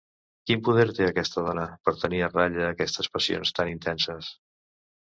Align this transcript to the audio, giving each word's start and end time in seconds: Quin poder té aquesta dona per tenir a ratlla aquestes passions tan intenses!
Quin 0.51 0.63
poder 0.69 0.85
té 0.99 1.05
aquesta 1.09 1.43
dona 1.49 1.67
per 1.85 1.95
tenir 2.05 2.23
a 2.29 2.33
ratlla 2.33 2.67
aquestes 2.73 3.13
passions 3.19 3.57
tan 3.61 3.75
intenses! 3.79 4.35